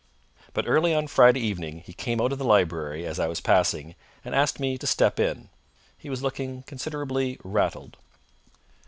[0.53, 3.93] But early on Friday evening he came out of the library as I was passing
[4.25, 5.49] and asked me to step in.
[5.95, 7.97] He was looking considerably rattled.